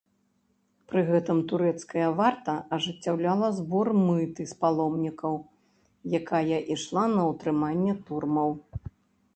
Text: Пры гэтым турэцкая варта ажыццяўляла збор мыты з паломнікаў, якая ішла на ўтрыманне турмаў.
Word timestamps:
Пры 0.91 1.01
гэтым 1.09 1.41
турэцкая 1.51 2.07
варта 2.21 2.55
ажыццяўляла 2.79 3.51
збор 3.59 3.93
мыты 4.07 4.41
з 4.53 4.59
паломнікаў, 4.65 5.33
якая 6.23 6.59
ішла 6.79 7.03
на 7.15 7.23
ўтрыманне 7.35 7.93
турмаў. 8.11 8.49